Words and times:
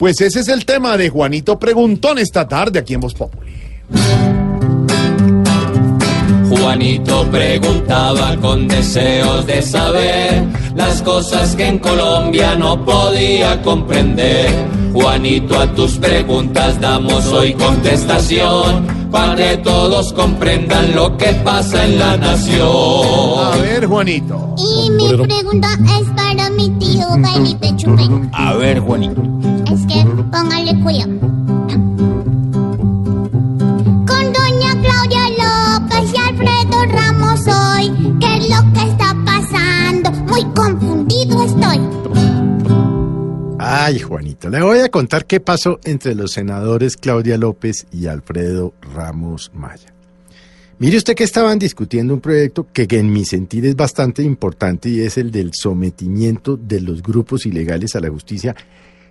Pues 0.00 0.18
ese 0.22 0.40
es 0.40 0.48
el 0.48 0.64
tema 0.64 0.96
de 0.96 1.10
Juanito 1.10 1.58
Preguntón 1.58 2.16
esta 2.16 2.48
tarde 2.48 2.78
aquí 2.78 2.94
en 2.94 3.00
Voz 3.00 3.12
Populi. 3.12 3.52
Juanito 6.48 7.30
preguntaba 7.30 8.34
con 8.36 8.66
deseos 8.66 9.46
de 9.46 9.60
saber 9.60 10.44
las 10.74 11.02
cosas 11.02 11.54
que 11.54 11.66
en 11.66 11.78
Colombia 11.80 12.54
no 12.56 12.82
podía 12.82 13.60
comprender. 13.60 14.48
Juanito, 14.94 15.60
a 15.60 15.66
tus 15.74 15.98
preguntas 15.98 16.80
damos 16.80 17.26
hoy 17.26 17.52
contestación 17.52 18.86
para 19.10 19.36
que 19.36 19.58
todos 19.58 20.14
comprendan 20.14 20.94
lo 20.94 21.14
que 21.18 21.34
pasa 21.44 21.84
en 21.84 21.98
la 21.98 22.12
A 22.12 22.16
nación. 22.16 23.62
ver, 23.62 23.84
Juanito. 23.84 24.54
Y 24.56 24.90
mi 24.92 25.08
pregunta 25.24 25.68
es 26.00 26.08
para 26.16 26.48
mi 26.48 26.70
tío 26.78 27.06
Felipe 27.22 27.76
Chupeño. 27.76 28.30
A 28.32 28.54
ver, 28.54 28.80
Juanito. 28.80 29.39
Es 29.70 29.86
que 29.86 30.04
póngale 30.32 30.74
cuidado. 30.82 31.12
Con 34.04 34.32
doña 34.32 34.72
Claudia 34.82 35.28
López 35.30 36.12
y 36.12 36.16
Alfredo 36.16 36.86
Ramos 36.86 37.40
hoy, 37.46 38.18
¿qué 38.18 38.36
es 38.36 38.50
lo 38.50 38.72
que 38.72 38.90
está 38.90 39.16
pasando? 39.24 40.10
Muy 40.26 40.44
confundido 40.54 41.44
estoy. 41.44 41.78
Ay, 43.60 44.00
Juanito, 44.00 44.50
le 44.50 44.60
voy 44.60 44.80
a 44.80 44.88
contar 44.88 45.24
qué 45.26 45.38
pasó 45.38 45.78
entre 45.84 46.16
los 46.16 46.32
senadores 46.32 46.96
Claudia 46.96 47.38
López 47.38 47.86
y 47.92 48.06
Alfredo 48.06 48.74
Ramos 48.92 49.52
Maya. 49.54 49.94
Mire 50.80 50.96
usted 50.96 51.14
que 51.14 51.24
estaban 51.24 51.60
discutiendo 51.60 52.14
un 52.14 52.20
proyecto 52.20 52.66
que, 52.72 52.88
que 52.88 52.98
en 52.98 53.12
mi 53.12 53.24
sentir 53.24 53.66
es 53.66 53.76
bastante 53.76 54.22
importante 54.24 54.88
y 54.88 55.02
es 55.02 55.16
el 55.16 55.30
del 55.30 55.52
sometimiento 55.54 56.56
de 56.56 56.80
los 56.80 57.02
grupos 57.02 57.46
ilegales 57.46 57.94
a 57.94 58.00
la 58.00 58.08
justicia, 58.08 58.56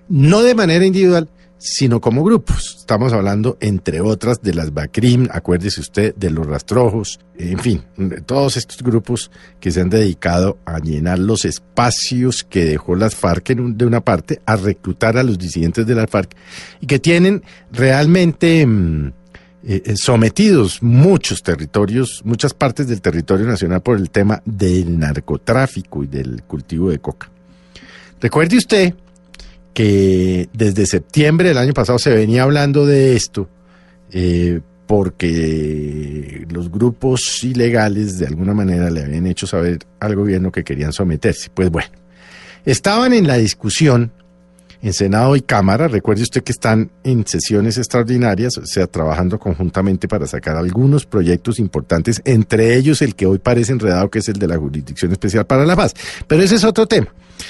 no 0.10 0.42
de 0.44 0.56
manera 0.56 0.86
individual, 0.86 1.30
sino 1.62 2.00
como 2.00 2.24
grupos. 2.24 2.78
Estamos 2.80 3.12
hablando, 3.12 3.58
entre 3.60 4.00
otras, 4.00 4.42
de 4.42 4.54
las 4.54 4.74
BACRIM, 4.74 5.28
acuérdese 5.30 5.82
usted, 5.82 6.16
de 6.16 6.30
los 6.30 6.48
rastrojos, 6.48 7.20
en 7.38 7.60
fin, 7.60 7.84
de 7.98 8.22
todos 8.22 8.56
estos 8.56 8.82
grupos 8.82 9.30
que 9.60 9.72
se 9.72 9.82
han 9.82 9.90
dedicado 9.90 10.58
a 10.66 10.80
llenar 10.80 11.20
los 11.20 11.44
espacios 11.44 12.46
que 12.46 12.64
dejó 12.64 12.96
las 12.96 13.14
FARC 13.14 13.50
en 13.52 13.60
un- 13.60 13.78
de 13.78 13.86
una 13.86 14.00
parte, 14.00 14.42
a 14.46 14.56
reclutar 14.56 15.18
a 15.18 15.24
los 15.24 15.38
disidentes 15.38 15.86
de 15.86 15.96
las 15.96 16.10
FARC 16.10 16.34
y 16.80 16.88
que 16.88 17.00
tienen 17.00 17.44
realmente 17.74 18.66
mm, 18.66 19.08
eh, 19.68 19.82
eh, 19.86 19.96
sometidos 19.98 20.82
muchos 20.82 21.44
territorios, 21.44 22.22
muchas 22.24 22.54
partes 22.54 22.88
del 22.88 23.02
territorio 23.02 23.46
nacional 23.46 23.82
por 23.82 23.98
el 23.98 24.10
tema 24.10 24.42
del 24.46 24.98
narcotráfico 24.98 26.06
y 26.06 26.08
del 26.08 26.44
cultivo 26.44 26.90
de 26.90 27.00
coca. 27.00 27.30
Recuerde 28.22 28.56
usted 28.56 28.94
que 29.74 30.50
desde 30.54 30.86
septiembre 30.86 31.50
del 31.50 31.58
año 31.58 31.74
pasado 31.74 32.00
se 32.00 32.14
venía 32.14 32.44
hablando 32.44 32.86
de 32.86 33.16
esto 33.16 33.50
eh, 34.12 34.62
porque 34.88 36.46
los 36.50 36.72
grupos 36.72 37.44
ilegales 37.44 38.18
de 38.18 38.26
alguna 38.26 38.54
manera 38.54 38.90
le 38.90 39.04
habían 39.04 39.28
hecho 39.28 39.46
saber 39.46 39.80
al 40.00 40.16
gobierno 40.16 40.52
que 40.52 40.64
querían 40.64 40.94
someterse. 40.94 41.50
Pues 41.54 41.70
bueno, 41.70 41.90
estaban 42.66 43.14
en 43.14 43.28
la 43.28 43.38
discusión 43.38 44.12
en 44.82 44.94
Senado 44.94 45.36
y 45.36 45.42
Cámara, 45.42 45.88
recuerde 45.88 46.24
usted 46.24 46.42
que 46.42 46.54
están 46.54 46.90
en 47.04 47.28
sesiones 47.28 47.78
extraordinarias, 47.78 48.58
o 48.58 48.66
sea, 48.66 48.88
trabajando 48.88 49.38
conjuntamente 49.38 50.08
para 50.08 50.26
sacar 50.26 50.56
algunos 50.56 51.06
proyectos 51.06 51.60
importantes, 51.60 52.22
entre 52.24 52.76
ellos 52.76 53.02
el 53.02 53.16
que 53.16 53.26
hoy 53.26 53.40
parece 53.40 53.74
enredado, 53.74 54.10
que 54.10 54.20
es 54.20 54.30
el 54.30 54.40
de 54.40 54.48
la 54.48 54.58
Jurisdicción 54.58 55.12
Especial 55.12 55.46
para 55.46 55.66
la 55.66 55.76
Paz. 55.76 55.94
Pero 56.28 56.44
ese 56.44 56.56
es 56.56 56.64
otro 56.64 56.88
tema. 56.88 57.08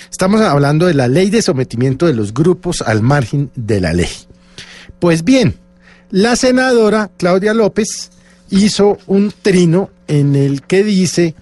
Estamos 0.09 0.41
hablando 0.41 0.87
de 0.87 0.93
la 0.95 1.07
ley 1.07 1.29
de 1.29 1.41
sometimiento 1.41 2.07
de 2.07 2.13
los 2.13 2.33
grupos 2.33 2.81
al 2.81 3.01
margen 3.01 3.51
de 3.55 3.81
la 3.81 3.93
ley. 3.93 4.09
Pues 4.99 5.23
bien, 5.23 5.55
la 6.09 6.35
senadora 6.35 7.11
Claudia 7.17 7.53
López 7.53 8.11
hizo 8.49 8.97
un 9.05 9.31
trino 9.41 9.91
en 10.07 10.35
el 10.35 10.63
que 10.63 10.83
dice 10.83 11.35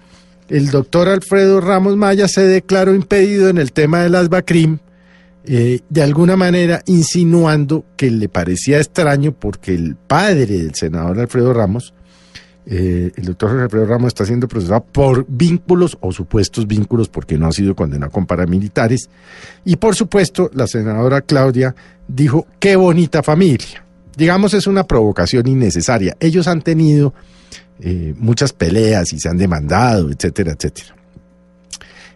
el 0.48 0.70
doctor 0.70 1.08
Alfredo 1.08 1.60
Ramos 1.60 1.96
Maya 1.96 2.26
se 2.26 2.42
declaró 2.42 2.94
impedido 2.94 3.48
en 3.48 3.58
el 3.58 3.72
tema 3.72 4.02
de 4.02 4.08
las 4.08 4.28
eh, 5.50 5.80
de 5.88 6.02
alguna 6.02 6.36
manera 6.36 6.82
insinuando 6.84 7.86
que 7.96 8.10
le 8.10 8.28
parecía 8.28 8.76
extraño 8.76 9.32
porque 9.32 9.74
el 9.74 9.96
padre 9.96 10.44
del 10.44 10.74
senador 10.74 11.18
Alfredo 11.18 11.54
Ramos, 11.54 11.94
eh, 12.66 13.10
el 13.16 13.24
doctor 13.24 13.58
Alfredo 13.58 13.86
Ramos 13.86 14.08
está 14.08 14.26
siendo 14.26 14.46
procesado 14.46 14.84
por 14.84 15.24
vínculos 15.26 15.96
o 16.02 16.12
supuestos 16.12 16.66
vínculos 16.66 17.08
porque 17.08 17.38
no 17.38 17.46
ha 17.46 17.52
sido 17.52 17.74
condenado 17.74 18.12
con 18.12 18.26
paramilitares. 18.26 19.08
Y 19.64 19.76
por 19.76 19.94
supuesto, 19.94 20.50
la 20.52 20.66
senadora 20.66 21.22
Claudia 21.22 21.74
dijo, 22.06 22.46
qué 22.58 22.76
bonita 22.76 23.22
familia. 23.22 23.82
Digamos, 24.18 24.52
es 24.52 24.66
una 24.66 24.84
provocación 24.84 25.46
innecesaria. 25.46 26.14
Ellos 26.20 26.46
han 26.46 26.60
tenido 26.60 27.14
eh, 27.80 28.12
muchas 28.18 28.52
peleas 28.52 29.14
y 29.14 29.18
se 29.18 29.30
han 29.30 29.38
demandado, 29.38 30.10
etcétera, 30.10 30.52
etcétera. 30.52 30.94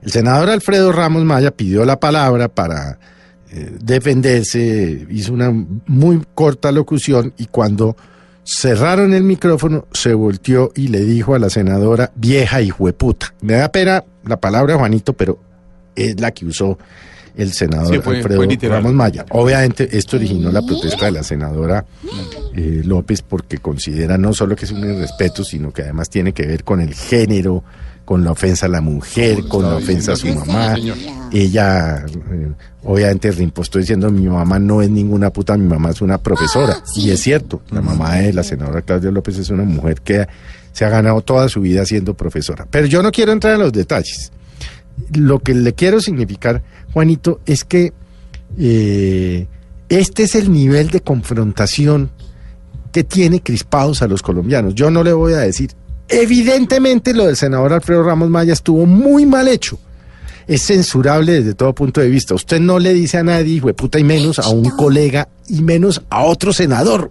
El 0.03 0.10
senador 0.10 0.50
Alfredo 0.50 0.93
Ramos 0.93 1.25
Maya 1.25 1.50
pidió 1.50 1.87
la 1.87 1.99
palabra 1.99 2.49
para 2.49 2.99
defenderse, 3.80 5.06
hizo 5.10 5.32
una 5.32 5.50
muy 5.86 6.22
corta 6.34 6.72
locución 6.72 7.32
y 7.38 7.46
cuando 7.46 7.96
cerraron 8.44 9.14
el 9.14 9.22
micrófono 9.24 9.86
se 9.92 10.14
volteó 10.14 10.72
y 10.74 10.88
le 10.88 11.00
dijo 11.00 11.34
a 11.34 11.38
la 11.38 11.50
senadora 11.50 12.10
vieja 12.16 12.60
y 12.60 12.70
jueputa. 12.70 13.34
Me 13.40 13.54
da 13.54 13.70
pena 13.70 14.04
la 14.24 14.38
palabra 14.40 14.76
Juanito, 14.76 15.12
pero 15.12 15.38
es 15.94 16.20
la 16.20 16.30
que 16.32 16.46
usó 16.46 16.78
el 17.36 17.52
senador 17.52 17.94
Sí, 17.94 18.00
fue- 18.00 18.16
Alfredo 18.18 18.42
fue. 18.44 18.68
Ramos 18.68 18.92
Maya. 18.92 19.24
Obviamente 19.30 19.88
esto 19.96 20.16
originó 20.16 20.50
la 20.50 20.60
protesta 20.62 21.06
de 21.06 21.12
la 21.12 21.22
senadora 21.22 21.84
eh, 22.54 22.82
López 22.84 23.22
porque 23.22 23.58
considera 23.58 24.19
no 24.19 24.32
solo 24.34 24.54
que 24.56 24.64
es 24.66 24.70
un 24.72 24.80
irrespeto, 24.80 25.42
sino 25.44 25.72
que 25.72 25.82
además 25.82 26.10
tiene 26.10 26.32
que 26.32 26.46
ver 26.46 26.64
con 26.64 26.80
el 26.80 26.94
género, 26.94 27.64
con 28.04 28.24
la 28.24 28.32
ofensa 28.32 28.66
a 28.66 28.68
la 28.68 28.80
mujer, 28.80 29.44
con 29.48 29.62
la 29.62 29.76
ofensa 29.76 30.12
a 30.12 30.16
su 30.16 30.26
mamá. 30.28 30.76
Ella, 31.32 32.04
eh, 32.30 32.52
obviamente, 32.84 33.30
rimpostó 33.30 33.78
diciendo, 33.78 34.10
mi 34.10 34.28
mamá 34.28 34.58
no 34.58 34.82
es 34.82 34.90
ninguna 34.90 35.30
puta, 35.30 35.56
mi 35.56 35.66
mamá 35.66 35.90
es 35.90 36.00
una 36.00 36.18
profesora. 36.18 36.82
Y 36.96 37.10
es 37.10 37.20
cierto, 37.20 37.62
la 37.70 37.80
mamá 37.80 38.16
de 38.16 38.32
la 38.32 38.42
senadora 38.42 38.82
Claudia 38.82 39.10
López 39.10 39.38
es 39.38 39.50
una 39.50 39.64
mujer 39.64 40.00
que 40.02 40.26
se 40.72 40.84
ha 40.84 40.88
ganado 40.88 41.20
toda 41.22 41.48
su 41.48 41.60
vida 41.60 41.84
siendo 41.86 42.14
profesora. 42.14 42.66
Pero 42.70 42.86
yo 42.86 43.02
no 43.02 43.12
quiero 43.12 43.32
entrar 43.32 43.54
en 43.54 43.60
los 43.60 43.72
detalles. 43.72 44.32
Lo 45.14 45.38
que 45.38 45.54
le 45.54 45.72
quiero 45.74 46.00
significar, 46.00 46.62
Juanito, 46.92 47.40
es 47.46 47.64
que 47.64 47.92
eh, 48.58 49.46
este 49.88 50.24
es 50.24 50.34
el 50.34 50.52
nivel 50.52 50.90
de 50.90 51.00
confrontación 51.00 52.10
que 52.92 53.04
tiene 53.04 53.42
crispados 53.42 54.02
a 54.02 54.06
los 54.06 54.22
colombianos. 54.22 54.74
Yo 54.74 54.90
no 54.90 55.02
le 55.02 55.12
voy 55.12 55.32
a 55.32 55.38
decir, 55.38 55.70
evidentemente 56.12 57.15
lo 57.15 57.27
del 57.27 57.37
senador 57.37 57.73
Alfredo 57.73 58.03
Ramos 58.03 58.31
Maya 58.31 58.53
estuvo 58.53 58.87
muy 58.87 59.27
mal 59.27 59.49
hecho. 59.49 59.78
Es 60.47 60.62
censurable 60.62 61.33
desde 61.33 61.55
todo 61.55 61.73
punto 61.75 62.00
de 62.00 62.09
vista. 62.09 62.34
Usted 62.34 62.61
no 62.61 62.78
le 62.78 62.93
dice 62.93 63.19
a 63.19 63.23
nadie, 63.23 63.55
hijo 63.55 63.69
de 63.69 63.75
puta, 63.75 63.99
y 63.99 64.05
menos 64.05 64.39
a 64.39 64.49
un 64.49 64.71
colega, 64.71 65.28
y 65.49 65.62
menos 65.62 66.03
a 66.11 66.25
otro 66.25 66.53
senador. 66.53 67.11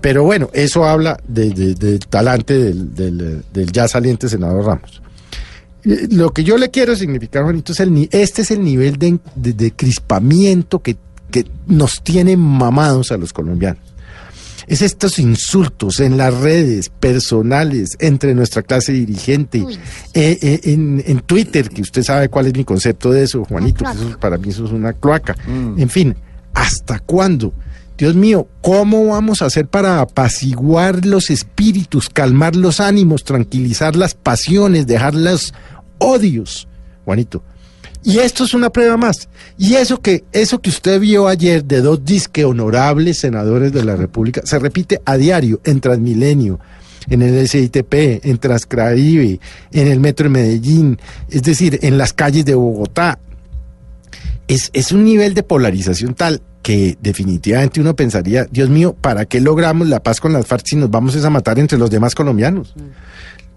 Pero 0.00 0.24
bueno, 0.24 0.50
eso 0.52 0.84
habla 0.84 1.18
de- 1.26 1.50
de- 1.50 1.74
del 1.74 2.00
talante 2.00 2.54
del, 2.58 2.94
del- 2.94 3.42
del 3.52 3.72
ya 3.72 3.88
saliente 3.88 4.28
senador 4.28 4.64
Ramos. 4.64 5.00
Eh, 5.84 6.08
Lo 6.10 6.32
que 6.32 6.42
yo 6.44 6.58
le 6.58 6.70
quiero 6.70 6.96
significar, 6.96 7.44
Juanito, 7.44 7.72
es 7.72 7.80
el, 7.80 8.08
este 8.10 8.42
es 8.42 8.50
el 8.50 8.62
nivel 8.62 8.98
de 8.98 9.72
crispamiento 9.74 10.80
que, 10.80 10.96
que 11.30 11.46
nos 11.66 12.02
tiene 12.02 12.36
mamados 12.36 13.12
a 13.12 13.16
los 13.16 13.32
colombianos. 13.32 13.85
Es 14.66 14.82
estos 14.82 15.18
insultos 15.20 16.00
en 16.00 16.16
las 16.16 16.34
redes 16.34 16.88
personales 16.88 17.96
entre 18.00 18.34
nuestra 18.34 18.62
clase 18.62 18.92
dirigente, 18.92 19.64
eh, 20.14 20.38
eh, 20.42 20.60
en, 20.64 21.02
en 21.06 21.20
Twitter, 21.20 21.68
que 21.68 21.82
usted 21.82 22.02
sabe 22.02 22.28
cuál 22.28 22.46
es 22.48 22.54
mi 22.54 22.64
concepto 22.64 23.12
de 23.12 23.22
eso, 23.22 23.44
Juanito, 23.44 23.84
que 23.84 23.90
eso- 24.08 24.18
para 24.18 24.38
mí 24.38 24.48
eso 24.48 24.64
es 24.64 24.72
una 24.72 24.92
cloaca. 24.92 25.36
En 25.78 25.88
fin, 25.88 26.16
¿hasta 26.54 26.98
cuándo? 26.98 27.52
Dios 27.96 28.14
mío, 28.14 28.48
¿cómo 28.60 29.06
vamos 29.06 29.40
a 29.40 29.46
hacer 29.46 29.68
para 29.68 30.00
apaciguar 30.00 31.06
los 31.06 31.30
espíritus, 31.30 32.08
calmar 32.10 32.54
los 32.56 32.80
ánimos, 32.80 33.24
tranquilizar 33.24 33.96
las 33.96 34.14
pasiones, 34.14 34.86
dejar 34.86 35.14
los 35.14 35.54
odios, 35.98 36.68
Juanito? 37.04 37.42
Y 38.06 38.20
esto 38.20 38.44
es 38.44 38.54
una 38.54 38.70
prueba 38.70 38.96
más. 38.96 39.28
Y 39.58 39.74
eso 39.74 40.00
que, 40.00 40.22
eso 40.30 40.60
que 40.60 40.70
usted 40.70 41.00
vio 41.00 41.26
ayer 41.26 41.64
de 41.64 41.80
dos 41.80 42.04
disque 42.04 42.44
honorables 42.44 43.18
senadores 43.18 43.72
de 43.72 43.84
la 43.84 43.96
República 43.96 44.42
se 44.44 44.60
repite 44.60 45.02
a 45.04 45.16
diario 45.16 45.60
en 45.64 45.80
Transmilenio, 45.80 46.60
en 47.08 47.22
el 47.22 47.48
SITP, 47.48 48.24
en 48.24 48.38
Transcaribe, 48.38 49.40
en 49.72 49.88
el 49.88 49.98
Metro 49.98 50.22
de 50.22 50.30
Medellín, 50.30 51.00
es 51.28 51.42
decir, 51.42 51.80
en 51.82 51.98
las 51.98 52.12
calles 52.12 52.44
de 52.44 52.54
Bogotá. 52.54 53.18
Es, 54.46 54.70
es 54.72 54.92
un 54.92 55.02
nivel 55.02 55.34
de 55.34 55.42
polarización 55.42 56.14
tal 56.14 56.40
que 56.62 56.96
definitivamente 57.00 57.80
uno 57.80 57.96
pensaría, 57.96 58.44
Dios 58.44 58.68
mío, 58.68 58.94
¿para 59.00 59.24
qué 59.24 59.40
logramos 59.40 59.88
la 59.88 60.00
paz 60.00 60.20
con 60.20 60.32
las 60.32 60.46
FARC 60.46 60.64
si 60.64 60.76
nos 60.76 60.92
vamos 60.92 61.16
a 61.24 61.30
matar 61.30 61.58
entre 61.58 61.76
los 61.76 61.90
demás 61.90 62.14
colombianos? 62.14 62.72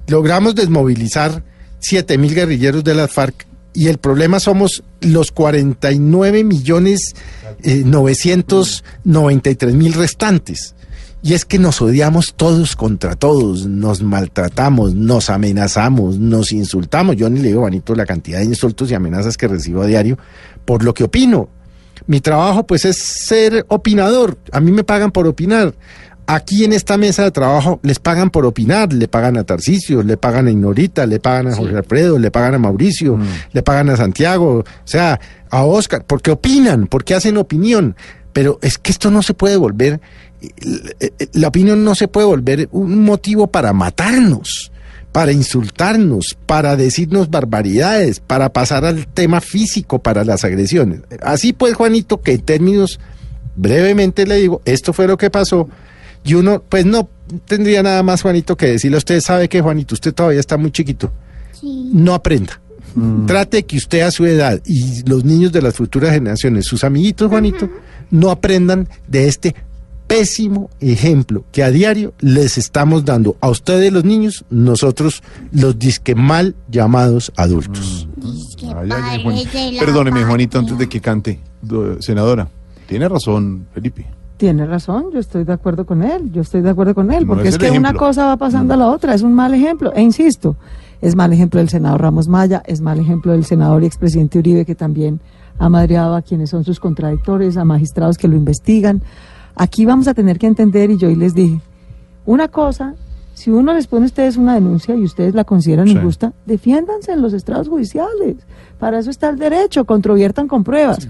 Logramos 0.08 0.56
desmovilizar 0.56 1.44
7 1.82 2.18
mil 2.18 2.34
guerrilleros 2.34 2.84
de 2.84 2.96
las 2.96 3.12
FARC 3.12 3.46
y 3.74 3.88
el 3.88 3.98
problema 3.98 4.40
somos 4.40 4.84
los 5.02 5.32
49 5.32 6.44
millones 6.44 7.16
eh, 7.64 7.84
993 7.86 9.74
mil 9.74 9.94
restantes. 9.94 10.76
Y 11.22 11.34
es 11.34 11.44
que 11.44 11.60
nos 11.60 11.82
odiamos 11.82 12.34
todos 12.36 12.78
contra 12.78 13.16
todos, 13.16 13.66
nos 13.66 14.02
maltratamos, 14.02 14.96
nos 14.96 15.30
amenazamos, 15.30 16.18
nos 16.18 16.54
insultamos. 16.54 17.18
Yo 17.18 17.30
ni 17.30 17.42
le 17.42 17.50
digo, 17.50 17.60
Juanito, 17.62 17.94
la 17.94 18.06
cantidad 18.06 18.40
de 18.40 18.46
insultos 18.46 18.90
y 18.90 18.96
amenazas 18.96 19.36
que 19.36 19.50
recibo 19.50 19.82
a 19.82 19.86
diario 19.86 20.18
por 20.64 20.84
lo 20.84 20.94
que 20.94 21.04
opino. 21.04 21.50
Mi 22.08 22.22
trabajo 22.22 22.66
pues 22.66 22.86
es 22.86 22.98
ser 22.98 23.66
opinador, 23.68 24.38
a 24.52 24.62
mí 24.62 24.72
me 24.72 24.86
pagan 24.86 25.12
por 25.12 25.28
opinar. 25.28 25.76
Aquí 26.32 26.64
en 26.64 26.74
esta 26.74 26.96
mesa 26.96 27.24
de 27.24 27.32
trabajo 27.32 27.80
les 27.82 27.98
pagan 27.98 28.30
por 28.30 28.46
opinar, 28.46 28.94
le 28.94 29.08
pagan 29.08 29.36
a 29.38 29.46
Tarcisio, 29.46 30.04
le 30.04 30.16
pagan 30.16 30.46
a 30.46 30.52
Ignorita, 30.52 31.08
le 31.08 31.20
pagan 31.20 31.48
a 31.48 31.56
Jorge 31.56 31.78
Alfredo, 31.78 32.20
le 32.20 32.30
pagan 32.30 32.54
a 32.54 32.60
Mauricio, 32.60 33.18
le 33.52 33.64
pagan 33.64 33.90
a 33.90 33.98
Santiago, 33.98 34.60
o 34.60 34.64
sea, 34.84 35.20
a 35.50 35.64
Oscar, 35.64 36.06
porque 36.06 36.30
opinan, 36.30 36.86
porque 36.86 37.16
hacen 37.16 37.36
opinión. 37.38 37.96
Pero 38.32 38.60
es 38.62 38.78
que 38.78 38.92
esto 38.92 39.10
no 39.10 39.24
se 39.24 39.34
puede 39.34 39.58
volver, 39.58 40.02
la 41.34 41.48
opinión 41.48 41.84
no 41.84 41.96
se 41.96 42.08
puede 42.08 42.28
volver 42.28 42.70
un 42.74 43.04
motivo 43.04 43.48
para 43.48 43.74
matarnos, 43.74 44.72
para 45.12 45.32
insultarnos, 45.32 46.38
para 46.46 46.76
decirnos 46.76 47.32
barbaridades, 47.32 48.20
para 48.20 48.50
pasar 48.54 48.86
al 48.86 49.08
tema 49.08 49.42
físico, 49.42 49.98
para 49.98 50.24
las 50.24 50.44
agresiones. 50.44 51.00
Así 51.24 51.54
pues, 51.54 51.74
Juanito, 51.74 52.22
que 52.22 52.34
en 52.34 52.42
términos, 52.42 53.00
brevemente 53.56 54.28
le 54.28 54.36
digo, 54.36 54.62
esto 54.66 54.94
fue 54.94 55.08
lo 55.08 55.18
que 55.18 55.32
pasó. 55.32 55.68
Y 56.24 56.34
uno, 56.36 56.62
pues 56.68 56.86
no 56.86 57.10
tendría 57.46 57.82
nada 57.84 58.04
más, 58.04 58.22
Juanito, 58.22 58.56
que 58.58 58.68
decirle. 58.68 58.98
Usted 58.98 59.22
sabe 59.22 59.48
que, 59.50 59.62
Juanito, 59.62 59.96
usted 59.96 60.14
todavía 60.14 60.40
está 60.40 60.58
muy 60.58 60.72
chiquito. 60.72 61.12
Sí. 61.60 61.90
No 61.94 62.14
aprenda. 62.14 62.60
Trate 63.28 63.64
que 63.64 63.78
usted 63.78 64.02
a 64.02 64.12
su 64.12 64.26
edad 64.26 64.60
y 64.66 65.04
los 65.08 65.24
niños 65.24 65.52
de 65.52 65.62
las 65.62 65.76
futuras 65.76 66.12
generaciones, 66.12 66.66
sus 66.66 66.84
amiguitos, 66.84 67.30
Juanito, 67.30 67.70
no 68.10 68.32
aprendan 68.32 68.90
de 69.08 69.28
este 69.28 69.56
pésimo 70.08 70.72
ejemplo 70.80 71.46
que 71.52 71.62
a 71.62 71.70
diario 71.70 72.14
les 72.20 72.58
estamos 72.58 73.06
dando 73.06 73.38
a 73.42 73.50
ustedes 73.50 73.94
los 73.94 74.04
niños, 74.06 74.44
nosotros 74.50 75.22
los 75.52 75.78
disque 75.78 76.16
mal 76.16 76.56
llamados 76.68 77.32
adultos. 77.36 78.08
Dice 78.18 78.74
Ay, 78.92 79.22
Juan- 79.24 79.36
Perdóneme, 79.80 80.24
Juanito, 80.24 80.58
antes 80.58 80.76
de 80.78 80.90
que 80.90 81.00
cante. 81.00 81.40
Do- 81.62 82.02
Senadora, 82.02 82.50
tiene 82.88 83.08
razón, 83.08 83.68
Felipe. 83.72 84.08
Tiene 84.40 84.66
razón, 84.66 85.08
yo 85.12 85.20
estoy 85.20 85.44
de 85.44 85.52
acuerdo 85.52 85.86
con 85.86 86.02
él, 86.02 86.32
yo 86.32 86.44
estoy 86.44 86.62
de 86.62 86.70
acuerdo 86.70 86.96
con 86.96 87.12
él, 87.12 87.28
No 87.28 87.34
porque 87.34 87.50
es 87.50 87.58
que 87.58 87.72
una 87.72 87.94
cosa 87.94 88.26
va 88.26 88.38
pasando 88.38 88.74
a 88.74 88.78
la 88.78 88.88
otra, 88.88 89.14
es 89.14 89.22
un 89.22 89.34
mal 89.34 89.54
ejemplo, 89.54 89.92
e 89.94 90.02
insisto, 90.02 90.56
es 91.02 91.14
mal 91.14 91.34
ejemplo 91.34 91.60
del 91.60 91.68
senador 91.68 92.02
Ramos 92.02 92.30
Maya, 92.30 92.64
es 92.66 92.80
mal 92.80 93.02
ejemplo 93.02 93.34
del 93.34 93.44
senador 93.44 93.84
y 93.84 93.86
expresidente 93.86 94.40
Uribe, 94.40 94.64
que 94.64 94.76
también 94.76 95.20
ha 95.58 95.68
madreado 95.68 96.16
a 96.16 96.22
quienes 96.22 96.52
son 96.52 96.64
sus 96.64 96.80
contradictores, 96.80 97.58
a 97.58 97.66
magistrados 97.66 98.18
que 98.18 98.30
lo 98.30 98.38
investigan. 98.38 99.02
Aquí 99.58 99.86
vamos 99.86 100.08
a 100.08 100.14
tener 100.14 100.40
que 100.40 100.48
entender, 100.48 100.90
y 100.90 100.98
yo 100.98 101.10
hoy 101.10 101.18
les 101.18 101.34
dije, 101.36 101.60
una 102.26 102.48
cosa, 102.48 102.96
si 103.34 103.52
uno 103.52 103.74
les 103.74 103.88
pone 103.88 104.04
a 104.04 104.06
ustedes 104.06 104.38
una 104.38 104.54
denuncia 104.56 104.96
y 104.96 105.04
ustedes 105.04 105.36
la 105.36 105.44
consideran 105.44 105.88
Sí. 105.88 105.96
injusta, 105.96 106.32
defiéndanse 106.46 107.12
en 107.12 107.22
los 107.22 107.34
estrados 107.34 107.68
judiciales. 107.68 108.38
Para 108.80 109.00
eso 109.00 109.10
está 109.10 109.28
el 109.30 109.38
derecho, 109.38 109.84
controviertan 109.84 110.48
con 110.48 110.64
pruebas. 110.64 111.10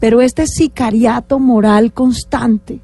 Pero 0.00 0.20
este 0.20 0.46
sicariato 0.46 1.38
moral 1.38 1.92
constante 1.92 2.80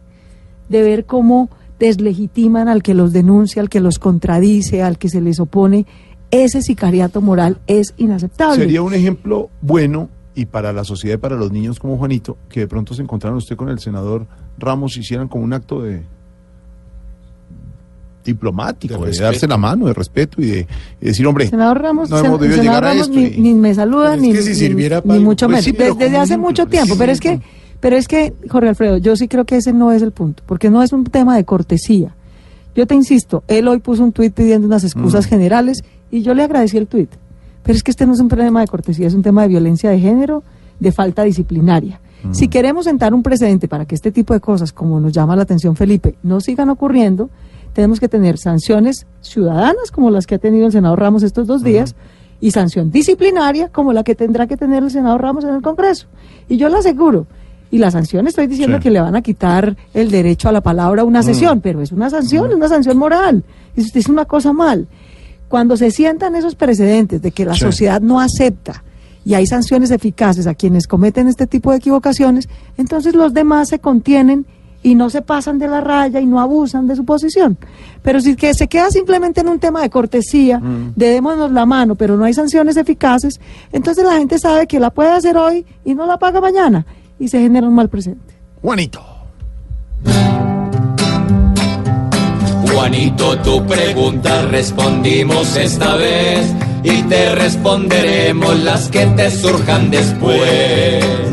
de 0.69 0.83
ver 0.83 1.07
cómo 1.07 1.51
deslegitiman 1.79 2.69
al 2.69 2.83
que 2.83 2.95
los 2.95 3.13
denuncia, 3.13 3.61
al 3.61 3.69
que 3.69 3.81
los 3.81 3.99
contradice, 3.99 4.83
al 4.83 4.99
que 4.99 5.09
se 5.09 5.21
les 5.21 5.41
opone, 5.41 5.87
ese 6.31 6.63
sicariato 6.63 7.21
moral 7.21 7.59
es 7.67 7.95
inaceptable. 7.97 8.57
Sería 8.57 8.83
un 8.83 8.95
ejemplo 8.95 9.51
bueno 9.61 10.09
y 10.35 10.47
para 10.47 10.73
la 10.73 10.85
sociedad 10.85 11.17
y 11.17 11.19
para 11.19 11.37
los 11.37 11.51
niños 11.51 11.81
como 11.81 11.97
Juanito, 11.97 12.37
que 12.49 12.61
de 12.61 12.69
pronto 12.69 12.95
se 12.95 13.03
encontraran 13.03 13.37
usted 13.39 13.57
con 13.57 13.69
el 13.69 13.79
senador 13.79 14.27
Ramos 14.59 14.97
hicieran 14.97 15.29
como 15.29 15.45
un 15.45 15.53
acto 15.53 15.83
de 15.83 16.03
diplomático, 18.27 19.05
De 19.07 19.17
darse 19.17 19.47
la 19.49 19.57
mano, 19.57 19.87
de 19.87 19.95
respeto 19.95 20.43
y 20.43 20.47
de 20.47 20.67
y 21.01 21.05
decir, 21.07 21.27
hombre, 21.27 21.47
Senador 21.49 21.81
Ramos, 21.81 22.11
no 22.11 22.19
hemos 22.19 22.41
debido 22.41 22.59
senador 22.59 22.83
llegar 22.83 22.85
a 22.85 22.89
Ramos 22.89 23.09
esto. 23.09 23.19
ni, 23.19 23.27
y- 23.27 23.41
ni 23.41 23.55
me 23.55 23.75
saluda 23.75 24.17
ni, 24.17 24.33
que 24.33 24.43
si 24.43 24.49
ni- 24.51 24.55
sirviera 24.55 24.97
ni 25.03 25.09
para- 25.09 25.21
mucho 25.21 25.47
pues 25.47 25.51
menos. 25.53 25.65
sí, 25.65 25.73
Desde, 25.73 26.17
hace 26.17 26.33
ejemplo, 26.35 26.49
mucho 26.49 26.67
tiempo, 26.67 26.95
sí, 26.95 26.99
pero 26.99 27.13
es 27.13 27.21
que, 27.21 27.41
pero 27.81 27.97
es 27.97 28.09
que, 28.09 28.35
Jorge 28.49 28.69
Alfredo, 28.69 28.99
yo 28.99 29.17
sí 29.17 29.29
creo 29.29 29.45
que 29.45 29.57
ese 29.57 29.73
no 29.73 29.93
es 29.93 30.03
el 30.03 30.13
punto, 30.13 30.43
porque 30.47 30.69
no 30.71 30.83
es 30.83 30.93
un 30.93 31.05
tema 31.05 31.37
de 31.37 31.45
cortesía. 31.45 32.15
Yo 32.75 32.87
te 32.87 32.95
insisto, 32.95 33.43
él 33.49 33.69
hoy 33.69 33.79
puso 33.79 34.03
un 34.05 34.13
tuit 34.13 34.35
pidiendo 34.35 34.67
unas 34.67 34.85
excusas 34.85 35.27
Mm. 35.27 35.29
generales 35.31 35.83
y 36.11 36.23
yo 36.23 36.35
le 36.35 36.43
agradecí 36.43 36.77
el 36.77 36.87
tuit. 36.87 37.11
Pero 37.63 37.75
es 37.77 37.83
que 37.83 37.91
este 37.91 38.07
no 38.07 38.13
es 38.13 38.21
un 38.21 38.29
problema 38.29 38.61
de 38.61 38.67
cortesía, 38.67 39.07
es 39.07 39.15
un 39.15 39.23
tema 39.23 39.43
de 39.43 39.49
violencia 39.49 39.91
de 39.91 39.99
género, 39.99 40.43
de 40.79 40.93
falta 40.93 41.23
disciplinaria. 41.25 42.01
Mm. 42.23 42.33
Si 42.35 42.49
queremos 42.49 42.85
sentar 42.85 43.15
un 43.15 43.23
precedente 43.23 43.67
para 43.67 43.87
que 43.87 43.95
este 43.95 44.13
tipo 44.13 44.35
de 44.35 44.41
cosas, 44.41 44.73
como 44.73 45.01
nos 45.01 45.13
llama 45.13 45.35
la 45.37 45.43
atención 45.43 45.75
Felipe, 45.75 46.17
no 46.23 46.41
sigan 46.41 46.69
ocurriendo, 46.71 47.31
tenemos 47.77 48.01
que 48.01 48.09
tener 48.09 48.39
sanciones 48.39 49.07
ciudadanas 49.21 49.91
como 49.93 50.11
las 50.11 50.27
que 50.27 50.37
ha 50.37 50.39
tenido 50.39 50.65
el 50.67 50.73
senador 50.73 50.99
Ramos 50.99 51.23
estos 51.23 51.47
dos 51.47 51.63
días 51.63 51.95
y 52.41 52.51
sanción 52.51 52.91
disciplinaria 52.91 53.69
como 53.69 53.93
la 53.93 54.03
que 54.03 54.15
tendrá 54.15 54.47
que 54.47 54.57
tener 54.57 54.83
el 54.83 54.91
senador 54.91 55.21
Ramos 55.21 55.45
en 55.45 55.55
el 55.55 55.61
Congreso. 55.61 56.07
Y 56.49 56.57
yo 56.57 56.71
le 56.71 56.79
aseguro, 56.79 57.27
y 57.71 57.77
la 57.77 57.91
sanción 57.91 58.27
estoy 58.27 58.47
diciendo 58.47 58.79
Sí. 58.79 58.85
que 58.85 58.91
le 58.91 59.01
van 59.01 59.15
a 59.15 59.21
quitar 59.21 59.77
el 59.93 60.11
derecho 60.11 60.49
a 60.49 60.53
la 60.53 60.63
palabra 60.63 61.03
a 61.03 61.05
una 61.05 61.23
sesión, 61.23 61.61
pero 61.61 61.83
es 61.83 61.93
una 61.93 62.09
sanción, 62.09 62.49
es 62.51 62.57
una 62.57 62.69
sanción 62.69 62.97
moral, 62.97 63.45
es, 63.77 63.95
es 63.95 64.09
una 64.09 64.25
cosa 64.25 64.55
mal. 64.55 64.87
Cuando 65.49 65.77
se 65.77 65.91
sientan 65.91 66.35
esos 66.35 66.55
precedentes 66.55 67.21
de 67.21 67.31
que 67.31 67.45
la 67.45 67.53
Sí. 67.55 67.61
sociedad 67.61 68.01
no 68.01 68.21
acepta 68.21 68.83
y 69.23 69.35
hay 69.35 69.47
sanciones 69.47 69.91
eficaces 69.91 70.47
a 70.47 70.55
quienes 70.55 70.87
cometen 70.87 71.29
este 71.29 71.47
tipo 71.47 71.73
de 71.73 71.77
equivocaciones, 71.77 72.49
entonces 72.79 73.15
los 73.15 73.35
demás 73.35 73.69
se 73.69 73.81
contienen 73.81 74.47
y 74.83 74.95
no 74.95 75.11
se 75.11 75.23
pasan 75.23 75.59
de 75.59 75.69
la 75.69 75.81
raya 75.81 76.21
y 76.21 76.27
no 76.27 76.41
abusan 76.41 76.87
de 76.87 76.97
su 76.97 77.05
posición. 77.05 77.59
Pero 78.03 78.21
si 78.21 78.37
que 78.37 78.55
se 78.55 78.69
queda 78.69 78.91
simplemente 78.91 79.41
en 79.41 79.49
un 79.49 79.59
tema 79.59 79.83
de 79.83 79.91
cortesía, 79.91 80.61
de 80.61 81.11
démonos 81.11 81.51
la 81.51 81.67
mano, 81.67 81.95
pero 81.95 82.17
no 82.17 82.25
hay 82.25 82.35
sanciones 82.35 82.77
eficaces, 82.77 83.41
entonces 83.73 84.05
la 84.05 84.17
gente 84.17 84.39
sabe 84.39 84.67
que 84.67 84.79
la 84.79 84.91
puede 84.91 85.11
hacer 85.11 85.37
hoy 85.37 85.67
y 85.85 85.95
no 85.95 86.07
la 86.07 86.19
paga 86.19 86.41
mañana 86.41 86.87
y 87.19 87.29
se 87.29 87.41
genera 87.41 87.67
un 87.67 87.75
mal 87.75 87.89
presente. 87.89 88.35
Juanito. 88.63 89.01
Juanito, 92.73 93.39
tu 93.39 93.67
pregunta 93.67 94.43
respondimos 94.43 95.57
esta 95.57 95.97
vez 95.97 96.55
y 96.85 97.03
te 97.05 97.35
responderemos 97.35 98.59
las 98.61 98.89
que 98.89 99.07
te 99.07 99.31
surjan 99.31 99.91
después. 99.91 101.26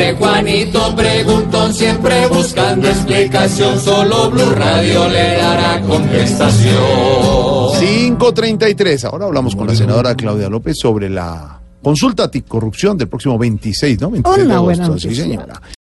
Pobre 0.00 0.14
Juanito 0.16 0.96
preguntón, 0.96 1.74
siempre 1.74 2.26
buscando 2.28 2.88
explicación, 2.88 3.78
solo 3.78 4.30
Blue 4.30 4.50
Radio 4.52 5.06
le 5.10 5.36
dará 5.36 5.78
contestación. 5.82 6.74
533. 7.78 9.04
Ahora 9.04 9.26
hablamos 9.26 9.54
con 9.54 9.66
la 9.66 9.74
senadora 9.74 10.14
Claudia 10.14 10.48
López 10.48 10.78
sobre 10.78 11.10
la 11.10 11.60
consulta 11.82 12.24
anticorrupción 12.24 12.96
del 12.96 13.08
próximo 13.08 13.36
26, 13.38 14.00
¿no? 14.00 14.10
26 14.10 14.38
de 14.38 14.44
Una 14.46 14.54
agosto. 14.56 14.82
buena 14.84 14.98
Sí, 14.98 15.14
señora. 15.14 15.60